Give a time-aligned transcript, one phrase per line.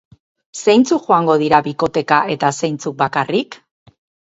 [0.61, 3.63] Zeintzuk joango dira bikoteka eta zeintzuk bakarrik?